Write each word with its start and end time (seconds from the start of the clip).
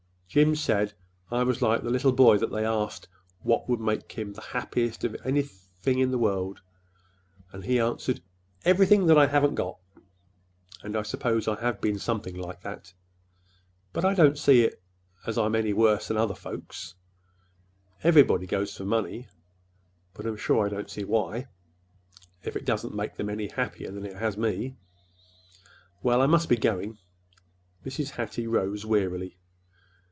Jim 0.33 0.55
said 0.55 0.93
I 1.29 1.43
was 1.43 1.61
like 1.61 1.83
the 1.83 1.89
little 1.89 2.13
boy 2.13 2.37
that 2.37 2.53
they 2.53 2.65
asked 2.65 3.09
what 3.41 3.67
would 3.67 3.81
make 3.81 4.09
him 4.13 4.31
the 4.31 4.39
happiest 4.41 5.03
of 5.03 5.13
anything 5.25 5.99
in 5.99 6.09
the 6.11 6.17
world, 6.17 6.61
and 7.51 7.65
he 7.65 7.81
answered, 7.81 8.21
'Everything 8.63 9.07
that 9.07 9.17
I 9.17 9.27
haven't 9.27 9.55
got.' 9.55 9.77
And 10.83 10.95
I 10.95 11.01
suppose 11.01 11.49
I 11.49 11.59
have 11.59 11.81
been 11.81 11.99
something 11.99 12.33
like 12.33 12.61
that. 12.61 12.93
But 13.91 14.05
I 14.05 14.13
don't 14.13 14.37
see 14.39 14.71
as 15.27 15.37
I'm 15.37 15.53
any 15.53 15.73
worse 15.73 16.07
than 16.07 16.15
other 16.15 16.33
folks. 16.33 16.95
Everybody 18.01 18.47
goes 18.47 18.77
for 18.77 18.85
money; 18.85 19.27
but 20.13 20.25
I'm 20.25 20.37
sure 20.37 20.65
I 20.65 20.69
don't 20.69 20.89
see 20.89 21.03
why—if 21.03 22.55
it 22.55 22.63
doesn't 22.63 22.95
make 22.95 23.15
them 23.17 23.27
any 23.27 23.49
happier 23.49 23.91
than 23.91 24.05
it 24.05 24.15
has 24.15 24.37
me! 24.37 24.77
Well, 26.01 26.21
I 26.21 26.25
must 26.25 26.47
be 26.47 26.55
going." 26.55 26.99
Mrs. 27.85 28.11
Hattie 28.11 28.47
rose 28.47 28.85
wearily. 28.85 29.37